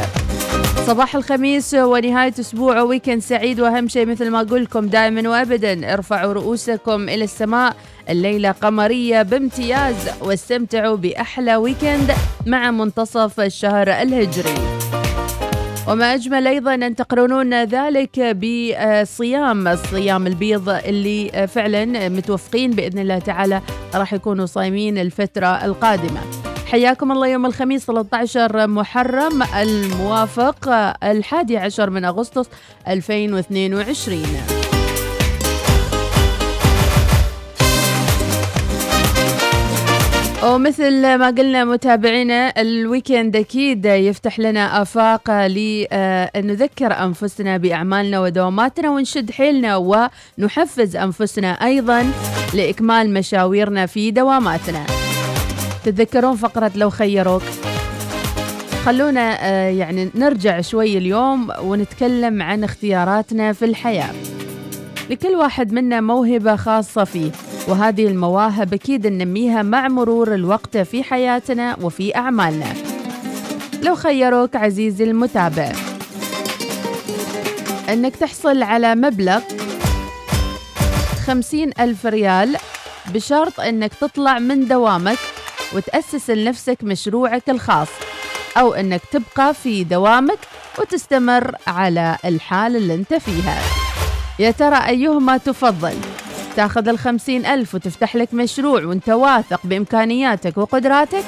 [0.86, 3.61] صباح الخميس ونهاية أسبوع weekend سعيد.
[3.61, 7.76] وأهم شيء مثل ما أقول لكم دائما وأبدا ارفعوا رؤوسكم إلى السماء.
[8.11, 12.12] الليلة قمرية بامتياز واستمتعوا بأحلى weekend
[12.47, 14.82] مع منتصف الشهر الهجري.
[15.89, 23.62] وما أجمل أيضا أن تقرنون ذلك بصيام الصيام البيض اللي فعلا متوفقين بإذن الله تعالى
[23.95, 26.20] راح يكونوا صايمين الفترة القادمة.
[26.66, 30.68] حياكم الله يوم الخميس 13 محرم الموافق
[31.05, 32.49] الحادي عشر من أغسطس
[32.89, 34.61] 2022
[40.45, 49.76] ومثل ما قلنا متابعينا الويكند أكيد يفتح لنا آفاق لنذكر أنفسنا بأعمالنا ودواماتنا ونشد حيلنا
[49.76, 52.12] ونحفز أنفسنا أيضا
[52.55, 54.86] لإكمال مشاويرنا في دواماتنا.
[55.84, 57.43] تتذكرون فقرة لو خيروك
[58.84, 64.12] خلونا يعني نرجع شوي اليوم ونتكلم عن اختياراتنا في الحياة.
[65.11, 67.30] لكل واحد منا موهبة خاصة فيه
[67.68, 72.72] وهذه المواهب أكيد ننميها مع مرور الوقت في حياتنا وفي أعمالنا
[73.82, 75.72] لو خيروك عزيزي المتابع
[77.88, 79.40] أنك تحصل على مبلغ
[81.26, 82.56] خمسين ألف ريال
[83.14, 85.18] بشرط أنك تطلع من دوامك
[85.74, 87.88] وتأسس لنفسك مشروعك الخاص
[88.56, 90.38] أو أنك تبقى في دوامك
[90.78, 93.58] وتستمر على الحال اللي أنت فيها
[94.38, 95.94] يا ترى أيهما تفضل؟
[96.57, 101.24] تاخذ الخمسين ألف وتفتح لك مشروع وانت واثق بإمكانياتك وقدراتك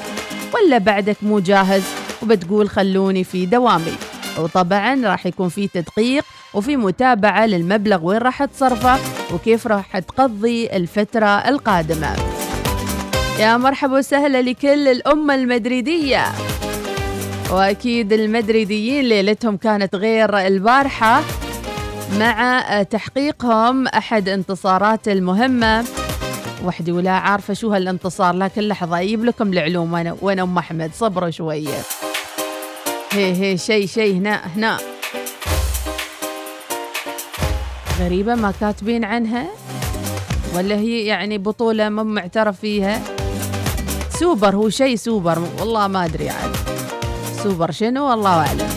[0.53, 1.83] ولا بعدك مو جاهز
[2.23, 3.93] وبتقول خلوني في دوامي؟
[4.39, 6.23] وطبعا راح يكون في تدقيق
[6.53, 8.99] وفي متابعة للمبلغ وين راح تصرفه
[9.33, 12.15] وكيف راح تقضي الفترة القادمة.
[13.39, 16.25] يا مرحبا وسهلا لكل الأمة المدريدية.
[17.51, 21.21] وأكيد المدريديين ليلتهم كانت غير البارحة.
[22.13, 25.85] مع تحقيقهم أحد انتصارات المهمة.
[26.65, 30.91] وحدي ولا عارفة شو هالانتصار لكن لحظة أجيب لكم العلوم وأنا وأنا أم أحمد.
[30.93, 31.77] صبروا شوية.
[33.11, 34.77] هي هي شيء شيء هنا هنا.
[37.99, 39.45] غريبة ما كاتبين عنها؟
[40.55, 43.01] ولا هي يعني بطولة ما معترف فيها؟
[44.19, 45.39] سوبر هو شيء سوبر.
[45.59, 46.55] والله ما أدري عاد
[47.43, 48.69] سوبر شنو؟ والله أعلم.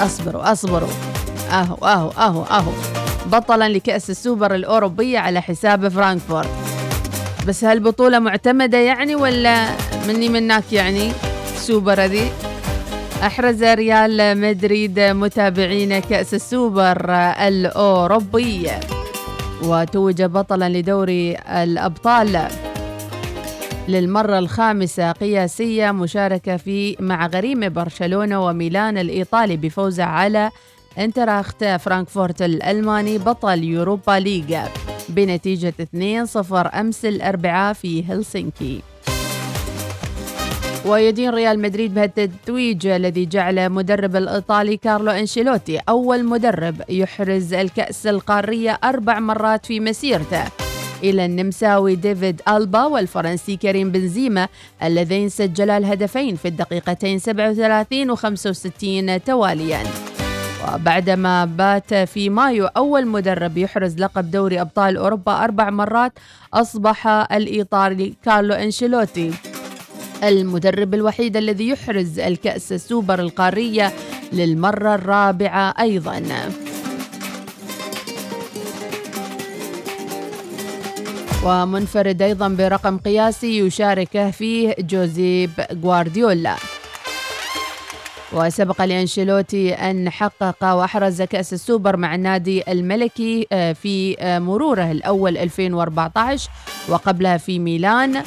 [0.00, 1.05] أصبروا أصبروا.
[1.50, 2.72] أهو أهو أهو أهو.
[3.32, 6.48] بطلا لكأس السوبر الأوروبية على حساب فرانكفورت.
[7.48, 9.68] بس هالبطولة معتمدة يعني ولا
[10.08, 11.12] مني منك يعني
[11.56, 12.30] سوبر ذي
[13.22, 17.10] أحرز ريال مدريد متابعين كأس السوبر
[17.48, 18.70] الأوروبي.
[19.62, 22.48] وتوج بطلا لدوري الأبطال.
[23.88, 30.50] للمرة الخامسة قياسية مشاركة في مع غريم برشلونة وميلان الإيطالي بفوزه على
[30.98, 34.68] انتراخت فرانكفورت الألماني بطل يوروبا ليغا
[35.08, 38.80] بنتيجة 2-0 أمس الأربعاء في هلسنكي.
[40.86, 48.78] ويدين ريال مدريد بهالتتويج الذي جعل مدرب الإيطالي كارلو أنشيلوتي أول مدرب يحرز الكأس القارية
[48.84, 50.44] أربع مرات في مسيرته.
[51.02, 54.48] إلى النمساوي ديفيد ألبا والفرنسي كريم بنزيما
[54.82, 60.15] اللذين سجلا الهدفين في الدقيقتين 37 و 65 توالياً.
[60.74, 66.12] وبعدما بات في مايو أول مدرب يحرز لقب دوري أبطال أوروبا أربع مرات
[66.54, 69.30] أصبح الإيطالي كارلو أنشيلوتي.
[70.24, 73.92] المدرب الوحيد الذي يحرز الكأس السوبر القارية
[74.32, 76.22] للمرة الرابعة أيضاً.
[81.44, 85.50] ومنفرد أيضا برقم قياسي يشارك فيه جوزيب
[85.82, 86.56] غوارديولا.
[88.32, 95.38] وسبق لأنشيلوتي أن حقق وأحرز كأس السوبر مع النادي الملكي آه، في آه، مروره الأول
[95.38, 96.50] 2014
[96.88, 98.22] وقبلها في ميلان.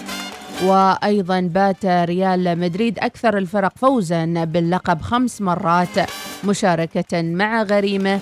[0.63, 6.09] وأيضا بات ريال مدريد أكثر الفرق فوزا باللقب خمس مرات
[6.43, 8.19] مشاركة مع غريمه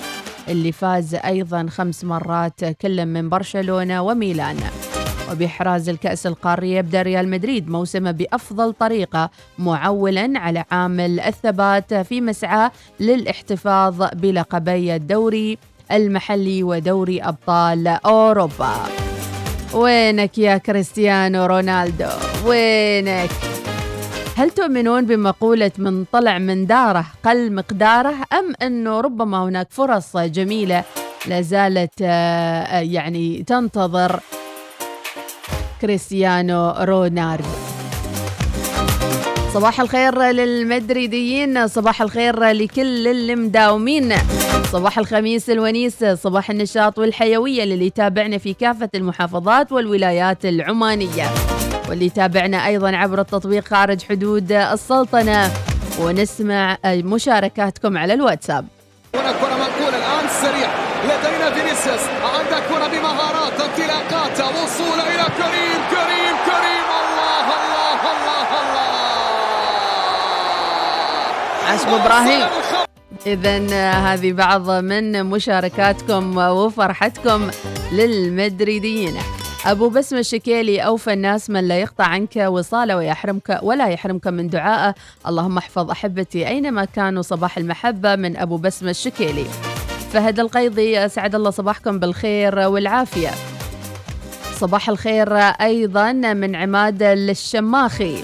[0.47, 4.57] اللي فاز أيضا خمس مرات كل من برشلونة وميلان.
[5.31, 12.69] وبإحراز الكأس القاري يبدأ ريال مدريد موسمه بأفضل طريقة معولا على عامل الثبات في مسعى
[12.99, 15.57] للاحتفاظ بلقبي الدوري
[15.91, 18.73] المحلي ودوري أبطال أوروبا.
[19.73, 22.09] وينك يا كريستيانو رونالدو؟
[22.45, 23.29] وينك؟
[24.37, 30.83] هل تؤمنون بمقولة من طلع من داره قل مقداره أم أنه ربما هناك فرص جميلة
[31.25, 34.19] لا زالت آه، يعني تنتظر
[35.81, 37.43] كريستيانو رونالدو.
[39.53, 44.13] صباح الخير للمدريديين صباح الخير لكل اللي مداومين
[44.71, 51.29] صباح الخميس الونيس صباح النشاط والحيوية للي يتابعنا في كافة المحافظات والولايات العمانية.
[51.89, 55.51] واللي يتابعنا أيضا عبر التطبيق خارج حدود السلطنة.
[55.99, 58.67] ونسمع مشاركاتكم على الواتساب.
[59.15, 60.69] هنا كرة منقولة الآن سريع
[61.03, 62.07] لدينا فينيسيوس.
[62.23, 65.56] عندك كرة بمهارات انطلاقات وصول إلى كريم
[71.67, 72.47] عشب إبراهيم.
[73.25, 73.57] إذا
[73.91, 77.49] هذه بعض من مشاركاتكم وفرحتكم
[77.91, 79.15] للمدريديين.
[79.65, 84.95] أبو بسمة الشكيلي أوفى الناس من لا يقطع عنك وصاله ويحرمك ولا يحرمك من دعائه
[85.27, 89.45] اللهم احفظ أحبتي أينما كانوا صباح المحبة من أبو بسمة الشكيلي.
[90.13, 93.31] فهد القيضي أسعد الله صباحكم بالخير والعافية.
[94.59, 98.23] صباح الخير أيضا من عماد الشماخي.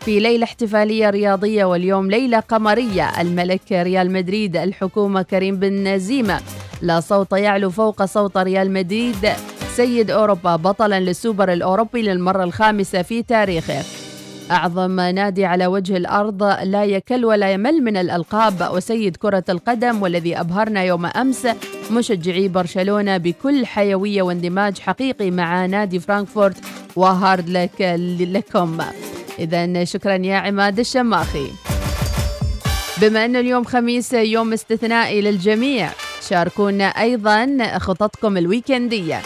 [0.00, 3.20] في ليلة احتفالية رياضية واليوم ليلة قمرية.
[3.20, 6.40] الملك ريال مدريد الحكومة كريم بنزيما
[6.82, 9.28] لا صوت يعلو فوق صوت ريال مدريد.
[9.76, 13.82] سيد أوروبا بطلا للسوبر الأوروبي للمرة الخامسة في تاريخه.
[14.50, 18.70] أعظم نادي على وجه الأرض لا يكل ولا يمل من الألقاب.
[18.74, 21.46] وسيد كرة القدم والذي أبهرنا يوم أمس
[21.90, 26.56] مشجعي برشلونة بكل حيوية واندماج حقيقي مع نادي فرانكفورت.
[26.96, 27.80] و hard luck
[28.20, 28.78] لكم.
[29.40, 31.46] إذا شكرا يا عماد الشماخي.
[33.00, 35.90] بما أن اليوم خميس يوم استثنائي للجميع
[36.28, 39.22] شاركونا أيضا خططكم الويكندية.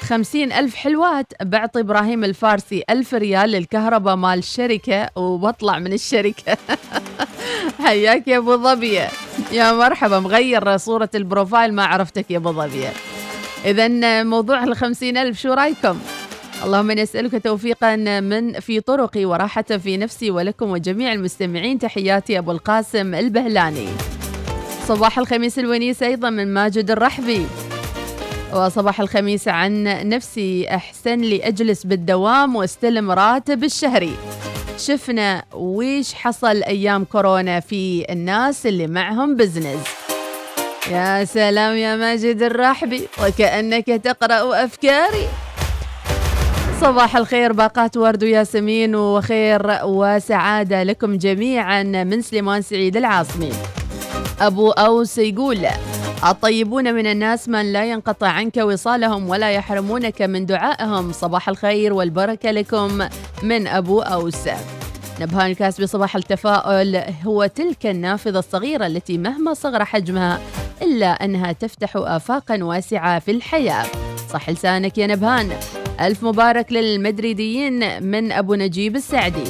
[0.00, 6.56] خمسين ألف حلوات بعطي إبراهيم الفارسي ألف ريال للكهرباء مال الشركة وبطلع من الشركة.
[7.84, 9.00] حياك يا أبو ظبي.
[9.52, 12.88] يا مرحبا مغير صورة ال profile ما عرفتك يا أبو ظبي.
[13.64, 15.98] اذا موضوع الخمسين ألف شو رأيكم؟
[16.64, 21.78] اللهم إني أسألك توفيقا من في طرقي وراحة في نفسي ولكم وجميع المستمعين.
[21.78, 23.88] تحياتي أبو القاسم البهلاني.
[24.88, 27.46] صباح الخميس الونيس أيضا من ماجد الرحبي.
[28.52, 30.68] وصباح الخميس عن نفسي.
[30.68, 34.16] أحسن لي أجلس بالدوام وأستلم راتب الشهري.
[34.78, 39.84] شفنا ويش حصل أيام كورونا في الناس اللي معهم بزنس
[40.90, 43.08] يا سلام يا ماجد الرحبي.
[43.22, 45.28] وكأنك تقرأ أفكاري.
[46.80, 53.52] صباح الخير باقات ورد وياسمين وخير وسعادة لكم جميعا من سليمان سعيد العاصمي.
[54.40, 55.66] أبو أوس يقول
[56.26, 61.12] الطيبون من الناس من لا ينقطع عنك وصالهم ولا يحرمونك من دعائهم.
[61.12, 63.08] صباح الخير والبركة لكم
[63.42, 64.48] من أبو أوس.
[65.20, 70.40] نبهان الكاسبي صباح التفاؤل هو تلك النافذة الصغيرة التي مهما صغر حجمها
[70.82, 73.86] إلا أنها تفتح آفاقا واسعة في الحياة.
[74.32, 75.50] صح لسانك يا نبهان.
[76.00, 79.44] ألف مبارك للمدريديين من أبو نجيب السعدي.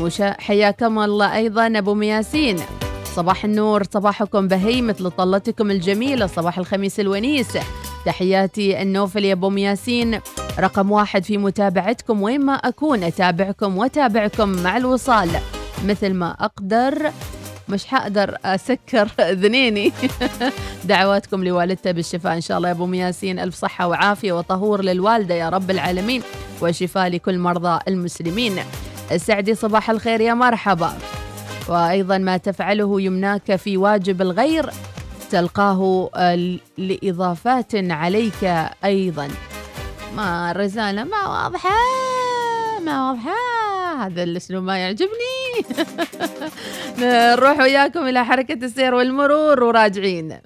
[0.00, 2.56] مشا حياكم الله أيضا أبو مياسين.
[3.04, 7.58] صباح النور صباحكم بهي مثل طلتكم الجميلة صباح الخميس الونيس.
[8.06, 10.20] تحياتي النوفل يا أبو مياسين.
[10.58, 15.28] رقم واحد في متابعتكم وين ما أكون أتابعكم وأتابعكم مع الوصال.
[15.86, 17.10] مثل ما أقدر
[17.70, 19.92] مش حقدر أسكر ذنيني
[20.84, 23.38] دعواتكم لوالدته بالشفاء إن شاء الله يا أبو مياسين.
[23.38, 26.22] ألف صحة وعافية وطهور للوالدة يا رب العالمين.
[26.62, 28.58] وشفاء لكل مرضى المسلمين.
[29.12, 30.92] السعدي صباح الخير يا مرحبا.
[31.68, 34.70] وأيضا ما تفعله يمناك في واجب الغير
[35.30, 36.10] تلقاه
[36.78, 38.44] لإضافات عليك
[38.84, 39.28] أيضا.
[40.16, 41.76] ما الرسالة ما واضحة
[42.84, 43.79] ما واضحة.
[43.90, 45.40] هذا الأسلوب ما يعجبني.
[47.00, 50.38] نروح وياكم إلى حركة السير والمرور وراجعين.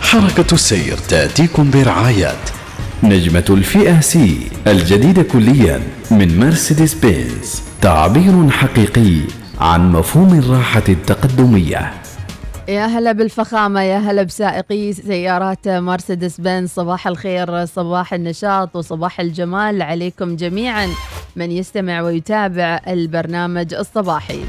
[0.00, 2.32] حركة السير تأتيكم برعاية
[3.02, 9.20] نجمة الفئة سي الجديدة كليا من مرسيدس بنز تعبير حقيقي
[9.60, 11.92] عن مفهوم الراحة التقدمية.
[12.68, 19.82] يا هلا بالفخامة يا هلا بسائقي سيارات مرسيدس بنز صباح الخير صباح النشاط وصباح الجمال
[19.82, 20.88] عليكم جميعا.
[21.36, 24.40] من يستمع ويتابع البرنامج الصباحي.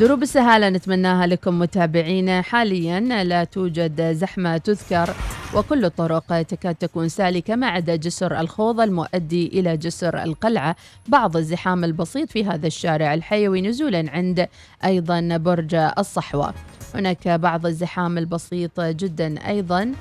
[0.00, 2.42] دروب السهالة نتمناها لكم متابعينا.
[2.42, 5.14] حاليا لا توجد زحمة تذكر
[5.54, 10.76] وكل الطرق تكاد تكون سالكة ما عدا جسر الخوض المؤدي إلى جسر القلعة.
[11.08, 14.48] بعض الزحام البسيط في هذا الشارع الحيوي نزولا عند
[14.84, 16.54] أيضا برج الصحوة.
[16.94, 19.92] هناك بعض الزحام البسيط جدا أيضا.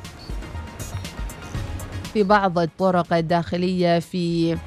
[2.13, 4.57] في بعض الطرق الداخلية في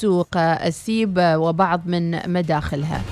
[0.00, 3.02] سوق السيب وبعض من مداخلها.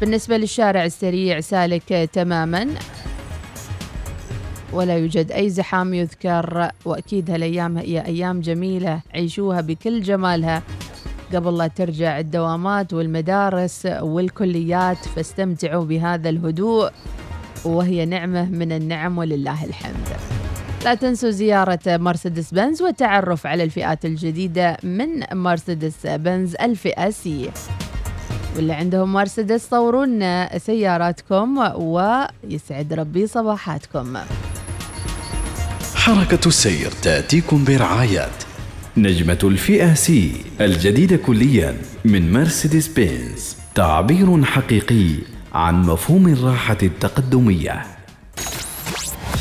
[0.00, 2.68] بالنسبة للشارع السريع سالك تماما.
[4.72, 10.62] ولا يوجد أي زحام يذكر وأكيد هالأيام هي أيام جميلة عيشوها بكل جمالها.
[11.34, 16.90] قبل لا ترجع الدوامات والمدارس والكليات فاستمتعوا بهذا الهدوء
[17.64, 20.31] وهي نعمة من النعم ولله الحمد.
[20.84, 27.50] لا تنسوا زيارة مرسيدس بنز والتعرف على الفئات الجديدة من مرسيدس بنز الفئة سي.
[28.56, 34.18] واللي عندهم مرسيدس صوروا لنا سياراتكم ويسعد ربي صباحاتكم.
[35.94, 38.28] حركة السير تأتيكم برعاية
[38.96, 45.14] نجمة الفئة سي الجديدة كليا من مرسيدس بنز تعبير حقيقي
[45.52, 47.91] عن مفهوم الراحة التقدمية.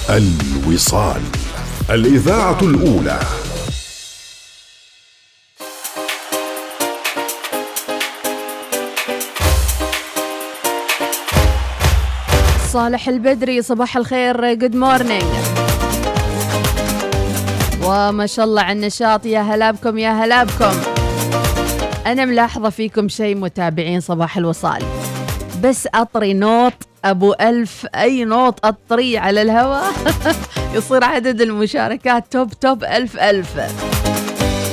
[0.09, 1.21] الوصال.
[1.89, 3.19] الإذاعة الأولى.
[12.71, 15.23] صالح البدري صباح الخير good morning
[17.83, 20.73] وما شاء الله على النشاط يا هلا بكم يا هلا بكم
[22.05, 24.83] أنا ملاحظة فيكم شيء متابعين صباح الوصال.
[25.63, 26.73] بس أطري نوط
[27.05, 29.93] أبو ألف أي نوط أطري على الهواء
[30.75, 33.59] يصير عدد المشاركات توب توب ألف ألف.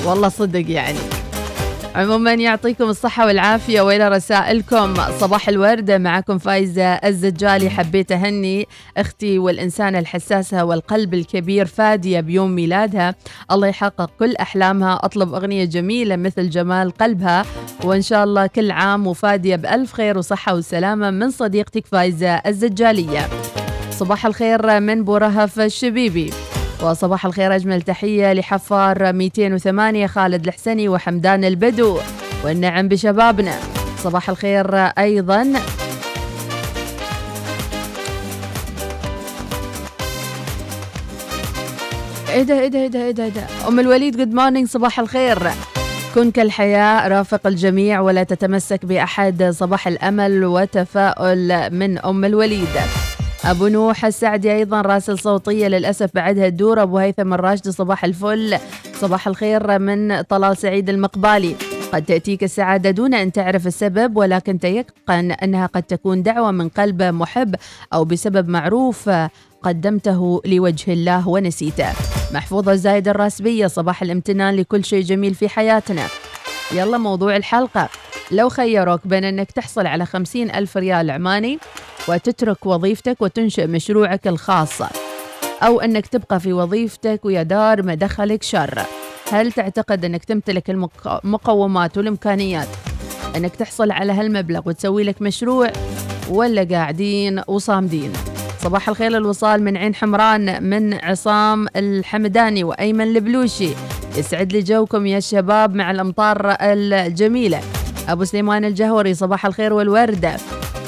[0.07, 1.18] والله صدق يعني.
[1.95, 4.95] عموما يعطيكم الصحة والعافية وإلى رسائلكم.
[5.21, 13.15] صباح الوردة معكم فايزة الزجالي حبيت أهني أختي والإنسانة الحساسة والقلب الكبير فادية بيوم ميلادها.
[13.51, 15.01] الله يحقق كل أحلامها.
[15.03, 17.45] أطلب أغنية جميلة مثل جمال قلبها.
[17.85, 23.29] وإن شاء الله كل عام وفادية بألف خير وصحة وسلامة من صديقتك فايزة الزجالية
[23.91, 26.31] صباح الخير من بورهف الشبيبي.
[26.83, 31.99] وصباح الخير أجمل تحية لحفار 208 خالد الحسني وحمدان البدو
[32.45, 33.55] والنعم بشبابنا.
[33.99, 35.53] صباح الخير أيضا.
[42.29, 43.43] إيه ده إيه ده إيه ده إيه ده.
[43.69, 45.39] أم الوليد good morning صباح الخير.
[46.15, 49.51] كن كالحياة رافق الجميع ولا تتمسك بأحد.
[49.51, 52.69] صباح الأمل وتفاؤل من أم الوليد.
[53.45, 56.83] أبو نوح السعدي أيضا راسل صوتية للأسف بعدها تدور.
[56.83, 58.59] أبو هيثم الراشدي صباح الفل.
[58.95, 61.57] صباح الخير من طلال سعيد المقبالي.
[61.93, 67.03] قد تأتيك السعادة دون أن تعرف السبب ولكن تيقن أنها قد تكون دعوة من قلب
[67.03, 67.55] محب
[67.93, 69.11] أو بسبب معروف
[69.63, 71.93] قدمته لوجه الله ونسيته.
[72.35, 76.07] محفوظة زايد الراسبية صباح الامتنان لكل شيء جميل في حياتنا.
[76.73, 77.89] يلا موضوع الحلقة.
[78.31, 81.59] لو خيروك بين أنك تحصل على خمسين ألف ريال عماني
[82.09, 84.83] وتترك وظيفتك وتنشئ مشروعك الخاص
[85.63, 88.83] أو أنك تبقى في وظيفتك ويا دار ما دخلك شر.
[89.33, 92.69] هل تعتقد أنك تمتلك المقومات والإمكانيات
[93.37, 95.71] أنك تحصل على هالمبلغ وتسوي لك مشروع؟
[96.31, 98.13] ولا قاعدين وصامدين؟
[98.63, 103.71] صباح الخير الوصال من عين حمران من عصام الحمداني وأيمن البلوشي.
[104.17, 107.61] يسعد لي جوكم يا شباب مع الأمطار الجميلة.
[108.09, 110.37] أبو سليمان الجهوري صباح الخير والوردة.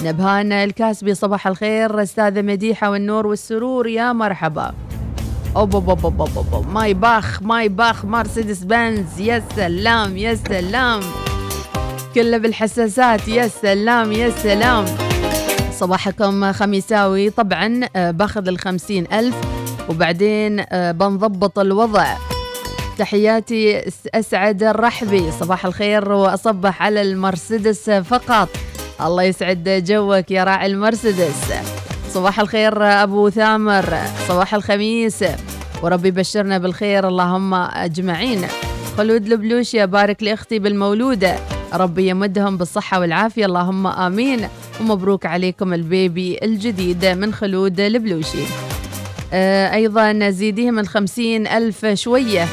[0.04, 4.72] نبهان الكاسبي صباح الخير أستاذة مديحة والنور والسرور يا مرحبا.
[5.56, 6.68] أوب أوب أوب أوب أوب أوب.
[6.72, 11.00] مايباخ مايباخ مرسيدس بنز يا سلام يا سلام.
[12.14, 14.84] كله بالحساسات يا سلام يا سلام.
[15.72, 17.30] صباحكم خميساوي.
[17.30, 19.36] طبعا آه، باخذ الخمسين ألف
[19.88, 22.16] وبعدين آه، بنضبط الوضع.
[22.98, 23.82] تحياتي
[24.14, 25.30] أسعد الرحبي.
[25.32, 28.48] صباح الخير وأصبح على المرسيدس فقط.
[29.06, 31.52] الله يسعد جوك يا راعي المرسيدس.
[32.14, 33.98] صباح الخير أبو ثامر
[34.28, 35.24] صباح الخميس.
[35.82, 38.46] وربي يبشرنا بالخير اللهم أجمعين.
[38.98, 41.36] خلود البلوشي بارك لأختي بالمولودة
[41.72, 44.48] ربي يمدهم بالصحة والعافية اللهم آمين.
[44.80, 48.44] ومبروك عليكم البيبي الجديد من خلود البلوشي
[49.32, 52.48] آه أيضا زيديه من خمسين ألف شوية.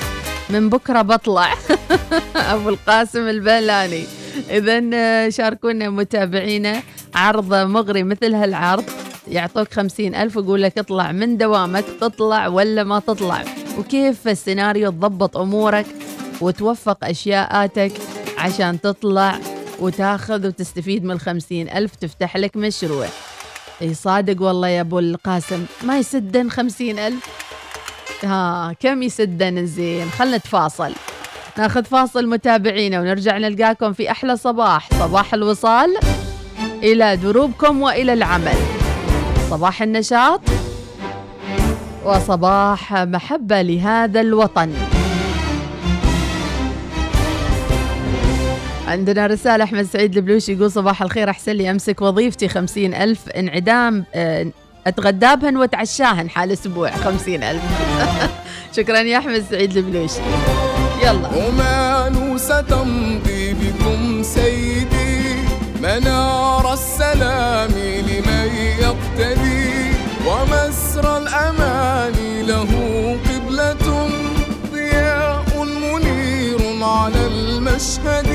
[0.49, 1.53] من بكرة بطلع.
[2.35, 4.03] أبو القاسم البلاني.
[4.49, 6.81] إذا آه، شاركونا متابعينا
[7.15, 8.83] عرض مغري مثل هالعرض.
[9.27, 13.43] يعطوك خمسين ألف ويقول لك اطلع من دوامك تطلع ولا ما تطلع؟
[13.77, 15.85] وكيف السيناريو تضبط أمورك
[16.41, 17.91] وتوفق أشياءاتك
[18.37, 19.39] عشان تطلع
[19.79, 23.07] وتاخذ وتستفيد من الخمسين ألف؟ تفتح لك مشروع.
[23.81, 27.27] إي صادق والله يا أبو القاسم ما يسدن خمسين ألف؟
[28.23, 30.93] ها كم يسدن زين خلنا نتفاصل.
[31.57, 34.89] ناخذ فاصل متابعينا ونرجع نلقاكم في أحلى صباح.
[34.99, 35.97] صباح الوصال
[36.83, 38.57] إلى دروبكم وإلى العمل.
[39.49, 40.41] صباح النشاط
[42.05, 44.73] وصباح محبة لهذا الوطن.
[48.87, 54.05] عندنا رسالة أحمد سعيد البلوشي يقول صباح الخير أحسن لي أمسك وظيفتي خمسين ألف انعدام
[54.15, 54.51] آه،
[54.87, 57.63] أتغدابهن وأتعشاهن حال أسبوع خمسين ألف.
[58.77, 60.21] شكرا يا أحمد سعيد البلوشي.
[61.07, 61.27] يلا.
[61.27, 65.35] وما ستمضي بكم سيدي.
[65.81, 68.49] منار السلام لمن
[68.79, 69.91] يقتدي.
[70.27, 72.13] ومسر الأمان
[72.47, 72.71] له
[73.25, 74.09] قبلة.
[74.73, 78.27] ضياء منير على المشهد.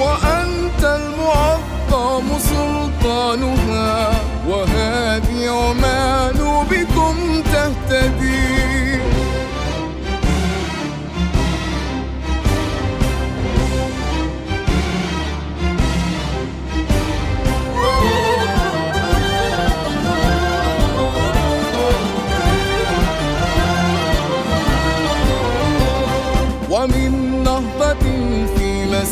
[0.00, 4.10] وأنت المعظم سلطانها.
[4.48, 8.63] وهذه عمان بكم تهتدي.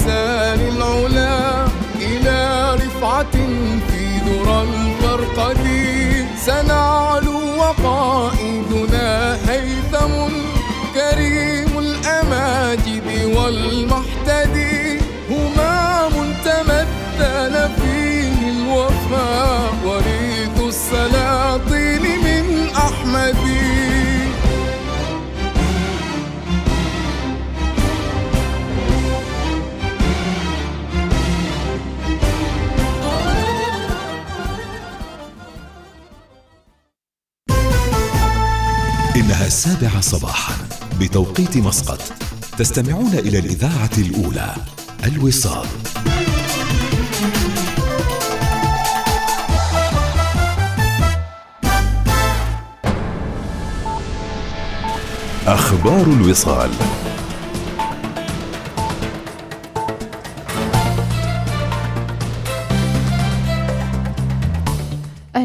[0.03, 1.67] مسار العلا
[2.01, 3.33] إلى رفعة
[3.89, 5.67] في ذرى الفرقد
[6.47, 10.33] سنعلو وقائدنا هيثم
[10.95, 14.99] كريم الأماجد والمحتدي
[15.31, 16.13] همام
[16.45, 21.72] تمثل فيه الوفاء وريث السلاطين
[39.63, 40.55] السابعة صباحا
[41.01, 42.01] بتوقيت مسقط.
[42.59, 44.55] تستمعون إلى الإذاعة الأولى
[45.05, 45.67] الوصال.
[55.47, 56.71] أخبار الوصال.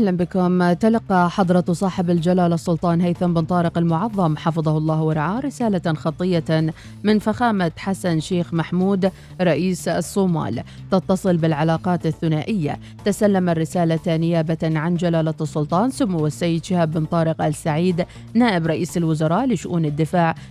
[0.07, 0.73] أهلا بكم.
[0.73, 4.37] تلقى حضرة صاحب الجلالة السلطان هيثم بن طارق المعظم.
[4.37, 10.63] حفظه الله ورعاه رسالة خطية من فخامة حسن شيخ محمود رئيس الصومال.
[10.91, 12.79] تتصل بالعلاقات الثنائية.
[13.05, 19.45] تسلم الرسالة نيابة عن جلالة السلطان سمو السيد شهاب بن طارق السعيد نائب رئيس الوزراء
[19.45, 20.35] لشؤون الدفاع